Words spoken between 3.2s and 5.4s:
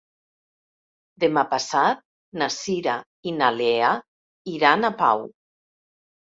i na Lea iran a Pau.